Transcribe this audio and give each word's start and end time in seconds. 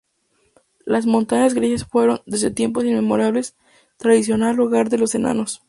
Las 0.83 1.05
Montañas 1.05 1.53
Grises 1.53 1.85
fueron, 1.85 2.23
desde 2.25 2.49
tiempos 2.49 2.85
inmemoriales, 2.85 3.55
tradicional 3.97 4.59
hogar 4.59 4.89
de 4.89 4.97
los 4.97 5.13
Enanos. 5.13 5.59